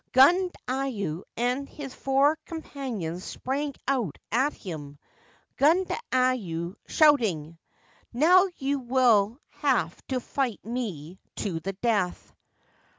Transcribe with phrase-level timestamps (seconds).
[0.13, 4.97] Gundayu and his four companions sprang out at him,
[5.59, 7.59] Gundayu shouting,'
[8.11, 12.33] Now you will have to fight me to the death.'